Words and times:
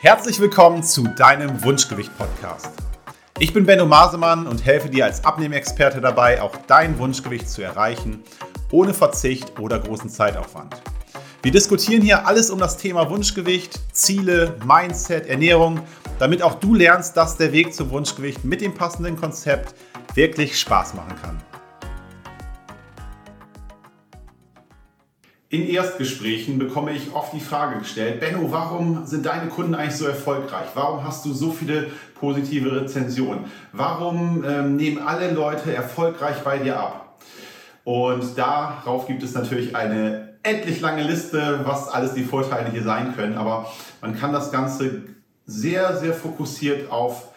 Herzlich 0.00 0.38
willkommen 0.40 0.82
zu 0.82 1.04
deinem 1.04 1.64
Wunschgewicht-Podcast. 1.64 2.68
Ich 3.38 3.54
bin 3.54 3.64
Benno 3.64 3.86
Masemann 3.86 4.46
und 4.46 4.62
helfe 4.66 4.90
dir 4.90 5.06
als 5.06 5.24
Abnehmexperte 5.24 6.02
dabei, 6.02 6.42
auch 6.42 6.54
dein 6.66 6.98
Wunschgewicht 6.98 7.48
zu 7.48 7.62
erreichen, 7.62 8.22
ohne 8.70 8.92
Verzicht 8.92 9.58
oder 9.58 9.78
großen 9.78 10.10
Zeitaufwand. 10.10 10.82
Wir 11.42 11.50
diskutieren 11.50 12.02
hier 12.02 12.26
alles 12.26 12.50
um 12.50 12.58
das 12.58 12.76
Thema 12.76 13.08
Wunschgewicht, 13.08 13.80
Ziele, 13.90 14.54
Mindset, 14.66 15.28
Ernährung, 15.28 15.80
damit 16.18 16.42
auch 16.42 16.56
du 16.56 16.74
lernst, 16.74 17.16
dass 17.16 17.38
der 17.38 17.52
Weg 17.52 17.72
zum 17.74 17.90
Wunschgewicht 17.90 18.44
mit 18.44 18.60
dem 18.60 18.74
passenden 18.74 19.18
Konzept 19.18 19.74
wirklich 20.14 20.60
Spaß 20.60 20.92
machen 20.92 21.14
kann. 21.22 21.42
In 25.48 25.68
Erstgesprächen 25.68 26.58
bekomme 26.58 26.90
ich 26.90 27.14
oft 27.14 27.32
die 27.32 27.40
Frage 27.40 27.78
gestellt, 27.78 28.18
Benno, 28.18 28.50
warum 28.50 29.06
sind 29.06 29.26
deine 29.26 29.48
Kunden 29.48 29.76
eigentlich 29.76 29.94
so 29.94 30.04
erfolgreich? 30.04 30.66
Warum 30.74 31.04
hast 31.04 31.24
du 31.24 31.32
so 31.32 31.52
viele 31.52 31.86
positive 32.18 32.80
Rezensionen? 32.80 33.44
Warum 33.72 34.44
ähm, 34.44 34.74
nehmen 34.74 34.98
alle 34.98 35.30
Leute 35.30 35.72
erfolgreich 35.72 36.38
bei 36.42 36.58
dir 36.58 36.80
ab? 36.80 37.20
Und 37.84 38.36
darauf 38.36 39.06
gibt 39.06 39.22
es 39.22 39.34
natürlich 39.34 39.76
eine 39.76 40.36
endlich 40.42 40.80
lange 40.80 41.04
Liste, 41.04 41.60
was 41.62 41.90
alles 41.90 42.14
die 42.14 42.24
Vorteile 42.24 42.72
hier 42.72 42.82
sein 42.82 43.14
können. 43.14 43.38
Aber 43.38 43.70
man 44.00 44.18
kann 44.18 44.32
das 44.32 44.50
Ganze 44.50 45.04
sehr, 45.46 45.96
sehr 45.96 46.12
fokussiert 46.12 46.90
auf 46.90 47.28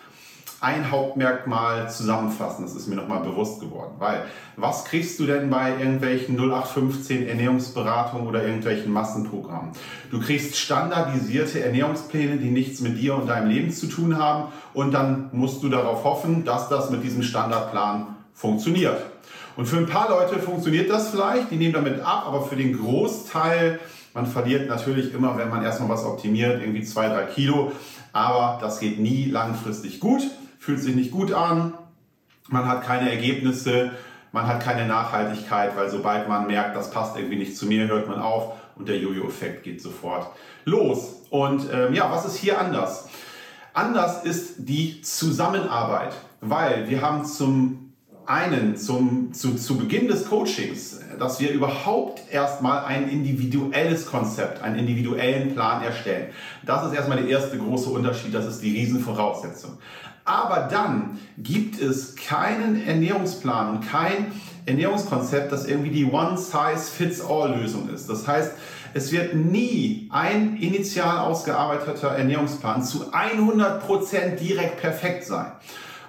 ein 0.61 0.91
Hauptmerkmal 0.91 1.89
zusammenfassen. 1.89 2.65
Das 2.65 2.75
ist 2.75 2.87
mir 2.87 2.95
nochmal 2.95 3.21
bewusst 3.21 3.61
geworden. 3.61 3.93
Weil, 3.97 4.25
was 4.57 4.83
kriegst 4.85 5.17
du 5.19 5.25
denn 5.25 5.49
bei 5.49 5.71
irgendwelchen 5.71 6.35
0815 6.35 7.27
Ernährungsberatungen 7.27 8.27
oder 8.27 8.43
irgendwelchen 8.43 8.91
Massenprogrammen? 8.91 9.71
Du 10.11 10.19
kriegst 10.19 10.57
standardisierte 10.57 11.63
Ernährungspläne, 11.63 12.37
die 12.37 12.49
nichts 12.49 12.81
mit 12.81 12.99
dir 12.99 13.15
und 13.15 13.27
deinem 13.27 13.49
Leben 13.49 13.71
zu 13.71 13.87
tun 13.87 14.17
haben. 14.17 14.51
Und 14.73 14.93
dann 14.93 15.29
musst 15.31 15.63
du 15.63 15.69
darauf 15.69 16.03
hoffen, 16.03 16.43
dass 16.43 16.67
das 16.67 16.89
mit 16.89 17.03
diesem 17.03 17.23
Standardplan 17.23 18.17
funktioniert. 18.33 19.01
Und 19.55 19.65
für 19.65 19.77
ein 19.77 19.87
paar 19.87 20.09
Leute 20.09 20.39
funktioniert 20.39 20.89
das 20.89 21.09
vielleicht, 21.09 21.51
die 21.51 21.55
nehmen 21.55 21.73
damit 21.73 22.01
ab, 22.01 22.23
aber 22.25 22.43
für 22.43 22.55
den 22.55 22.77
Großteil, 22.77 23.79
man 24.13 24.25
verliert 24.25 24.69
natürlich 24.69 25.13
immer, 25.13 25.37
wenn 25.37 25.49
man 25.49 25.63
erstmal 25.63 25.89
was 25.89 26.05
optimiert, 26.05 26.61
irgendwie 26.61 26.83
zwei, 26.83 27.07
drei 27.07 27.23
Kilo. 27.23 27.71
Aber 28.11 28.57
das 28.61 28.79
geht 28.79 28.99
nie 28.99 29.25
langfristig 29.25 29.99
gut 29.99 30.23
fühlt 30.69 30.81
sich 30.81 30.95
nicht 30.95 31.09
gut 31.09 31.33
an, 31.33 31.73
man 32.47 32.67
hat 32.67 32.85
keine 32.85 33.09
Ergebnisse, 33.09 33.89
man 34.31 34.45
hat 34.45 34.63
keine 34.63 34.85
Nachhaltigkeit, 34.85 35.75
weil 35.75 35.89
sobald 35.89 36.29
man 36.29 36.45
merkt, 36.45 36.75
das 36.75 36.91
passt 36.91 37.17
irgendwie 37.17 37.37
nicht 37.37 37.57
zu 37.57 37.65
mir, 37.65 37.87
hört 37.87 38.07
man 38.07 38.19
auf 38.19 38.53
und 38.75 38.87
der 38.87 38.99
Jojo-Effekt 38.99 39.63
geht 39.63 39.81
sofort 39.81 40.27
los. 40.65 41.23
Und 41.31 41.73
ähm, 41.73 41.95
ja, 41.95 42.11
was 42.11 42.25
ist 42.25 42.35
hier 42.35 42.61
anders? 42.61 43.09
Anders 43.73 44.23
ist 44.23 44.57
die 44.59 45.01
Zusammenarbeit, 45.01 46.13
weil 46.39 46.87
wir 46.87 47.01
haben 47.01 47.25
zum 47.25 47.88
einen 48.29 48.77
zum, 48.77 49.33
zu, 49.33 49.55
zu 49.55 49.77
Beginn 49.79 50.07
des 50.07 50.29
Coachings, 50.29 50.99
dass 51.17 51.39
wir 51.39 51.49
überhaupt 51.49 52.21
erstmal 52.31 52.85
ein 52.85 53.09
individuelles 53.09 54.05
Konzept, 54.05 54.61
einen 54.61 54.77
individuellen 54.77 55.55
Plan 55.55 55.81
erstellen. 55.81 56.27
Das 56.63 56.85
ist 56.85 56.93
erstmal 56.93 57.17
der 57.17 57.27
erste 57.27 57.57
große 57.57 57.89
Unterschied, 57.89 58.35
das 58.35 58.45
ist 58.45 58.61
die 58.61 58.71
Riesenvoraussetzung. 58.71 59.79
Aber 60.25 60.67
dann 60.69 61.17
gibt 61.39 61.81
es 61.81 62.15
keinen 62.15 62.85
Ernährungsplan 62.85 63.77
und 63.77 63.89
kein 63.89 64.31
Ernährungskonzept, 64.67 65.51
das 65.51 65.65
irgendwie 65.65 65.89
die 65.89 66.05
One-Size-Fits-All-Lösung 66.05 67.89
ist. 67.89 68.07
Das 68.09 68.27
heißt, 68.27 68.51
es 68.93 69.11
wird 69.11 69.33
nie 69.33 70.07
ein 70.11 70.57
initial 70.57 71.17
ausgearbeiteter 71.17 72.09
Ernährungsplan 72.09 72.83
zu 72.83 73.11
100% 73.11 74.35
direkt 74.35 74.81
perfekt 74.81 75.23
sein. 75.23 75.51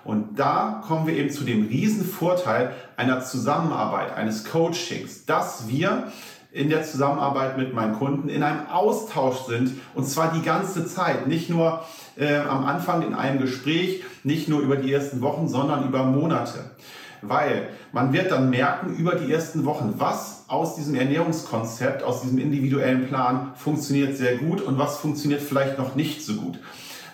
Und 0.05 0.39
da 0.39 0.83
kommen 0.87 1.07
wir 1.07 1.15
eben 1.15 1.31
zu 1.31 1.45
dem 1.45 1.67
riesen 1.67 2.05
Vorteil 2.05 2.73
einer 2.97 3.21
Zusammenarbeit, 3.21 4.15
eines 4.17 4.45
Coachings, 4.45 5.27
dass 5.27 5.69
wir 5.69 6.11
in 6.53 6.69
der 6.69 6.83
Zusammenarbeit 6.83 7.57
mit 7.59 7.75
meinen 7.75 7.95
Kunden 7.95 8.29
in 8.29 8.43
einem 8.43 8.67
Austausch 8.67 9.47
sind 9.47 9.73
und 9.95 10.07
zwar 10.09 10.33
die 10.33 10.43
ganze 10.43 10.87
Zeit, 10.87 11.29
nicht 11.29 11.49
nur 11.49 11.85
äh, 12.17 12.39
am 12.39 12.65
Anfang 12.65 13.03
in 13.03 13.15
einem 13.15 13.41
Gespräch, 13.41 14.03
nicht 14.25 14.49
nur 14.49 14.61
über 14.61 14.77
die 14.77 14.93
ersten 14.93 15.21
Wochen, 15.21 15.49
sondern 15.49 15.87
über 15.87 16.03
Monate. 16.05 16.71
Weil 17.23 17.69
man 17.93 18.13
wird 18.13 18.33
dann 18.33 18.51
merken 18.51 18.97
über 18.97 19.15
die 19.15 19.31
ersten 19.31 19.65
Wochen, 19.65 19.95
was 19.99 20.45
aus 20.49 20.75
diesem 20.75 20.95
Ernährungskonzept, 20.95 22.03
aus 22.03 22.23
diesem 22.23 22.39
individuellen 22.39 23.07
Plan 23.07 23.53
funktioniert 23.55 24.17
sehr 24.17 24.37
gut 24.37 24.61
und 24.61 24.79
was 24.79 24.97
funktioniert 24.97 25.43
vielleicht 25.43 25.79
noch 25.79 25.95
nicht 25.95 26.25
so 26.25 26.35
gut. 26.35 26.59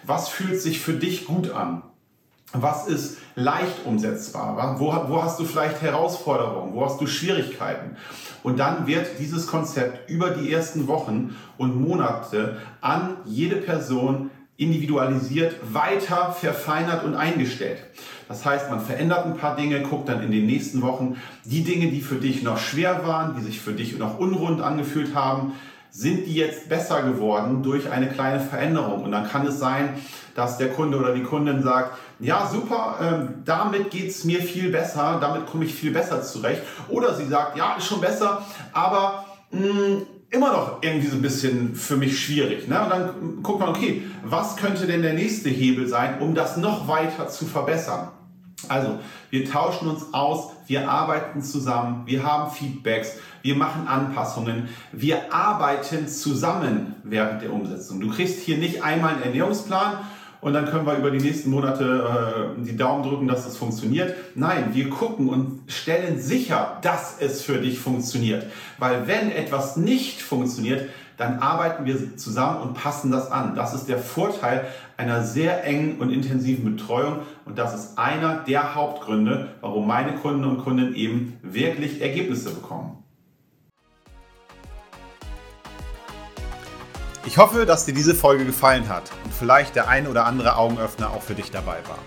Was 0.04 0.28
fühlt 0.28 0.60
sich 0.60 0.80
für 0.80 0.92
dich 0.92 1.26
gut 1.26 1.50
an? 1.50 1.82
Was 2.52 2.86
ist 2.86 3.18
leicht 3.34 3.84
umsetzbar? 3.84 4.78
Wo, 4.78 4.86
wo 5.08 5.22
hast 5.22 5.40
du 5.40 5.44
vielleicht 5.44 5.82
Herausforderungen? 5.82 6.74
Wo 6.74 6.84
hast 6.84 7.00
du 7.00 7.06
Schwierigkeiten? 7.06 7.96
Und 8.42 8.58
dann 8.58 8.86
wird 8.86 9.18
dieses 9.18 9.46
Konzept 9.46 10.08
über 10.08 10.30
die 10.30 10.52
ersten 10.52 10.86
Wochen 10.86 11.34
und 11.58 11.80
Monate 11.80 12.58
an 12.80 13.16
jede 13.24 13.56
Person 13.56 14.30
individualisiert, 14.56 15.56
weiter 15.72 16.32
verfeinert 16.32 17.04
und 17.04 17.14
eingestellt. 17.14 17.84
Das 18.28 18.44
heißt, 18.44 18.70
man 18.70 18.80
verändert 18.80 19.26
ein 19.26 19.36
paar 19.36 19.56
Dinge, 19.56 19.82
guckt 19.82 20.08
dann 20.08 20.22
in 20.22 20.30
den 20.30 20.46
nächsten 20.46 20.82
Wochen 20.82 21.16
die 21.44 21.62
Dinge, 21.62 21.90
die 21.90 22.00
für 22.00 22.16
dich 22.16 22.42
noch 22.42 22.58
schwer 22.58 23.06
waren, 23.06 23.36
die 23.36 23.42
sich 23.42 23.60
für 23.60 23.72
dich 23.72 23.98
noch 23.98 24.18
unrund 24.18 24.62
angefühlt 24.62 25.14
haben, 25.14 25.52
sind 25.96 26.26
die 26.26 26.34
jetzt 26.34 26.68
besser 26.68 27.02
geworden 27.02 27.62
durch 27.62 27.90
eine 27.90 28.08
kleine 28.08 28.38
Veränderung. 28.38 29.04
Und 29.04 29.12
dann 29.12 29.26
kann 29.26 29.46
es 29.46 29.58
sein, 29.58 29.94
dass 30.34 30.58
der 30.58 30.68
Kunde 30.68 30.98
oder 30.98 31.14
die 31.14 31.22
Kundin 31.22 31.62
sagt, 31.62 31.96
ja 32.18 32.46
super, 32.46 32.98
ähm, 33.00 33.42
damit 33.46 33.94
es 33.94 34.24
mir 34.24 34.42
viel 34.42 34.70
besser, 34.70 35.16
damit 35.22 35.46
komme 35.46 35.64
ich 35.64 35.74
viel 35.74 35.92
besser 35.92 36.22
zurecht. 36.22 36.60
Oder 36.90 37.14
sie 37.14 37.24
sagt, 37.24 37.56
ja, 37.56 37.76
ist 37.76 37.86
schon 37.86 38.02
besser, 38.02 38.44
aber 38.74 39.24
mh, 39.50 39.60
mm, 39.60 40.06
immer 40.28 40.52
noch 40.52 40.82
irgendwie 40.82 41.06
so 41.06 41.16
ein 41.16 41.22
bisschen 41.22 41.74
für 41.74 41.96
mich 41.96 42.22
schwierig. 42.22 42.68
Ne? 42.68 42.78
Und 42.78 42.90
dann 42.90 43.42
guckt 43.42 43.60
man, 43.60 43.70
okay, 43.70 44.02
was 44.22 44.56
könnte 44.56 44.86
denn 44.86 45.00
der 45.00 45.14
nächste 45.14 45.48
Hebel 45.48 45.88
sein, 45.88 46.20
um 46.20 46.34
das 46.34 46.58
noch 46.58 46.88
weiter 46.88 47.28
zu 47.28 47.46
verbessern? 47.46 48.08
Also, 48.68 48.98
wir 49.30 49.44
tauschen 49.44 49.88
uns 49.88 50.14
aus, 50.14 50.50
wir 50.66 50.88
arbeiten 50.90 51.42
zusammen, 51.42 52.02
wir 52.06 52.22
haben 52.22 52.50
Feedbacks, 52.50 53.18
wir 53.42 53.54
machen 53.54 53.86
Anpassungen, 53.86 54.68
wir 54.92 55.32
arbeiten 55.32 56.08
zusammen 56.08 56.94
während 57.04 57.42
der 57.42 57.52
Umsetzung. 57.52 58.00
Du 58.00 58.10
kriegst 58.10 58.40
hier 58.40 58.56
nicht 58.56 58.82
einmal 58.82 59.14
einen 59.14 59.22
Ernährungsplan 59.22 59.98
und 60.46 60.52
dann 60.52 60.66
können 60.66 60.86
wir 60.86 60.96
über 60.96 61.10
die 61.10 61.18
nächsten 61.18 61.50
Monate 61.50 62.54
äh, 62.56 62.64
die 62.64 62.76
Daumen 62.76 63.02
drücken, 63.02 63.26
dass 63.26 63.48
es 63.48 63.56
funktioniert. 63.56 64.14
Nein, 64.36 64.68
wir 64.74 64.88
gucken 64.90 65.28
und 65.28 65.62
stellen 65.66 66.20
sicher, 66.20 66.78
dass 66.82 67.16
es 67.18 67.42
für 67.42 67.58
dich 67.58 67.80
funktioniert. 67.80 68.46
Weil 68.78 69.08
wenn 69.08 69.32
etwas 69.32 69.76
nicht 69.76 70.22
funktioniert, 70.22 70.88
dann 71.16 71.40
arbeiten 71.40 71.84
wir 71.84 72.16
zusammen 72.16 72.62
und 72.62 72.74
passen 72.74 73.10
das 73.10 73.32
an. 73.32 73.56
Das 73.56 73.74
ist 73.74 73.88
der 73.88 73.98
Vorteil 73.98 74.68
einer 74.96 75.24
sehr 75.24 75.64
engen 75.64 75.98
und 75.98 76.10
intensiven 76.10 76.76
Betreuung 76.76 77.22
und 77.44 77.58
das 77.58 77.74
ist 77.74 77.98
einer 77.98 78.44
der 78.46 78.76
Hauptgründe, 78.76 79.48
warum 79.62 79.88
meine 79.88 80.14
Kunden 80.14 80.44
und 80.44 80.58
Kunden 80.58 80.94
eben 80.94 81.40
wirklich 81.42 82.00
Ergebnisse 82.00 82.50
bekommen. 82.50 83.02
Ich 87.26 87.38
hoffe, 87.38 87.66
dass 87.66 87.84
dir 87.84 87.92
diese 87.92 88.14
Folge 88.14 88.44
gefallen 88.44 88.88
hat 88.88 89.10
und 89.24 89.34
vielleicht 89.34 89.74
der 89.74 89.88
ein 89.88 90.06
oder 90.06 90.26
andere 90.26 90.56
Augenöffner 90.56 91.10
auch 91.10 91.22
für 91.22 91.34
dich 91.34 91.50
dabei 91.50 91.78
war. 91.88 91.98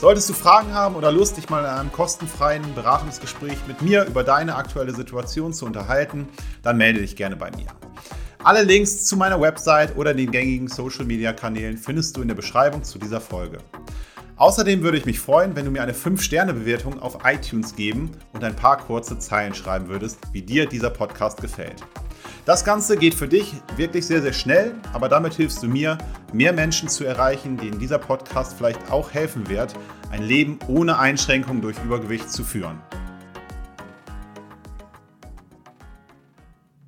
Solltest 0.00 0.28
du 0.28 0.32
Fragen 0.32 0.74
haben 0.74 0.96
oder 0.96 1.12
Lust, 1.12 1.36
dich 1.36 1.48
mal 1.48 1.60
in 1.60 1.70
einem 1.70 1.92
kostenfreien 1.92 2.74
Beratungsgespräch 2.74 3.58
mit 3.68 3.82
mir 3.82 4.04
über 4.04 4.24
deine 4.24 4.56
aktuelle 4.56 4.92
Situation 4.92 5.52
zu 5.52 5.64
unterhalten, 5.64 6.28
dann 6.64 6.76
melde 6.76 7.00
dich 7.00 7.14
gerne 7.14 7.36
bei 7.36 7.52
mir. 7.52 7.66
Alle 8.42 8.64
Links 8.64 9.04
zu 9.04 9.16
meiner 9.16 9.40
Website 9.40 9.96
oder 9.96 10.12
den 10.12 10.32
gängigen 10.32 10.66
Social-Media-Kanälen 10.66 11.78
findest 11.78 12.16
du 12.16 12.22
in 12.22 12.28
der 12.28 12.34
Beschreibung 12.34 12.82
zu 12.82 12.98
dieser 12.98 13.20
Folge. 13.20 13.58
Außerdem 14.36 14.82
würde 14.82 14.98
ich 14.98 15.06
mich 15.06 15.20
freuen, 15.20 15.54
wenn 15.54 15.66
du 15.66 15.70
mir 15.70 15.82
eine 15.82 15.94
5-Sterne-Bewertung 15.94 17.00
auf 17.00 17.18
iTunes 17.24 17.76
geben 17.76 18.10
und 18.32 18.42
ein 18.42 18.56
paar 18.56 18.78
kurze 18.78 19.20
Zeilen 19.20 19.54
schreiben 19.54 19.88
würdest, 19.88 20.18
wie 20.32 20.42
dir 20.42 20.66
dieser 20.66 20.90
Podcast 20.90 21.40
gefällt. 21.40 21.84
Das 22.48 22.64
Ganze 22.64 22.96
geht 22.96 23.14
für 23.14 23.28
dich 23.28 23.56
wirklich 23.76 24.06
sehr, 24.06 24.22
sehr 24.22 24.32
schnell, 24.32 24.74
aber 24.94 25.10
damit 25.10 25.34
hilfst 25.34 25.62
du 25.62 25.68
mir, 25.68 25.98
mehr 26.32 26.54
Menschen 26.54 26.88
zu 26.88 27.04
erreichen, 27.04 27.58
denen 27.58 27.78
dieser 27.78 27.98
Podcast 27.98 28.54
vielleicht 28.56 28.90
auch 28.90 29.12
helfen 29.12 29.50
wird, 29.50 29.74
ein 30.10 30.22
Leben 30.22 30.58
ohne 30.66 30.98
Einschränkung 30.98 31.60
durch 31.60 31.76
Übergewicht 31.84 32.30
zu 32.30 32.44
führen. 32.44 32.80